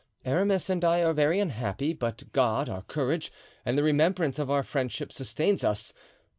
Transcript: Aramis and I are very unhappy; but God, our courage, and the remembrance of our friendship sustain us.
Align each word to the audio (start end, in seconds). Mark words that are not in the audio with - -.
Aramis 0.25 0.67
and 0.67 0.83
I 0.83 1.03
are 1.03 1.13
very 1.13 1.39
unhappy; 1.39 1.93
but 1.93 2.23
God, 2.33 2.67
our 2.67 2.81
courage, 2.81 3.31
and 3.63 3.77
the 3.77 3.83
remembrance 3.83 4.39
of 4.39 4.49
our 4.49 4.63
friendship 4.63 5.13
sustain 5.13 5.59
us. 5.63 5.93